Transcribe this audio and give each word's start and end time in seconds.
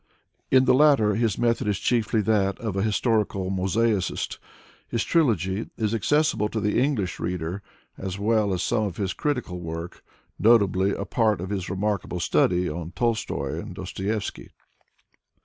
In 0.49 0.65
the 0.65 0.73
latter 0.73 1.13
his 1.13 1.37
method 1.37 1.67
is 1.67 1.77
chiefly 1.77 2.21
that 2.21 2.57
of 2.57 2.75
an 2.75 2.83
historical 2.83 3.51
mosaicist. 3.51 4.39
His 4.87 5.03
trilogy 5.03 5.69
is 5.77 5.93
accessible 5.93 6.49
to 6.49 6.59
the 6.59 6.81
English 6.81 7.19
reader, 7.19 7.61
as 7.99 8.17
well 8.17 8.51
as 8.51 8.63
some 8.63 8.85
of 8.85 8.97
his 8.97 9.13
critical 9.13 9.59
work, 9.59 10.03
notably 10.39 10.89
a 10.89 11.05
part 11.05 11.39
of 11.39 11.51
his 11.51 11.69
remarkable 11.69 12.19
study 12.19 12.67
on 12.67 12.93
Tolstoy 12.93 13.59
and 13.59 13.75
Dostoyevsky. 13.75 14.49